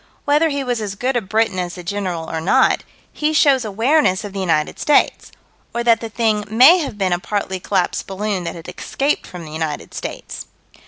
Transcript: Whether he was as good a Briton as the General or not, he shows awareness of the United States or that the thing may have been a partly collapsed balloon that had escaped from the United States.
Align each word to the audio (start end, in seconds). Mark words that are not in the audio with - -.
Whether 0.25 0.49
he 0.49 0.63
was 0.63 0.81
as 0.81 0.95
good 0.95 1.15
a 1.15 1.21
Briton 1.21 1.59
as 1.59 1.75
the 1.75 1.83
General 1.83 2.27
or 2.27 2.41
not, 2.41 2.83
he 3.13 3.33
shows 3.33 3.63
awareness 3.63 4.23
of 4.23 4.33
the 4.33 4.39
United 4.39 4.79
States 4.79 5.31
or 5.75 5.83
that 5.83 6.01
the 6.01 6.09
thing 6.09 6.43
may 6.49 6.79
have 6.79 6.97
been 6.97 7.13
a 7.13 7.19
partly 7.19 7.59
collapsed 7.59 8.07
balloon 8.07 8.43
that 8.45 8.55
had 8.55 8.67
escaped 8.67 9.27
from 9.27 9.45
the 9.45 9.51
United 9.53 9.93
States. 9.93 10.47